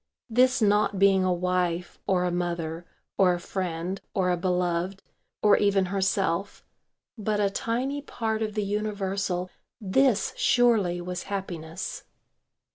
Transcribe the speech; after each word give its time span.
This 0.31 0.63
not 0.63 0.97
being 0.97 1.23
a 1.23 1.31
wife, 1.31 1.99
or 2.07 2.23
a 2.23 2.31
mother, 2.31 2.87
or 3.19 3.35
a 3.35 3.39
friend, 3.39 4.01
or 4.15 4.31
a 4.31 4.35
beloved, 4.35 5.03
or 5.43 5.57
even 5.57 5.85
herself, 5.93 6.65
but 7.19 7.39
a 7.39 7.51
tiny 7.51 8.01
part 8.01 8.41
of 8.41 8.55
the 8.55 8.63
universal, 8.65 9.51
this 9.79 10.33
surely 10.35 11.01
was 11.01 11.25
happiness. 11.29 12.03